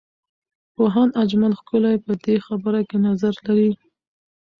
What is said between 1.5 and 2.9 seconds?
ښکلی په دې برخه